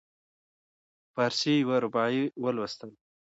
[1.13, 2.93] فارسي یوه رباعي ولوستله.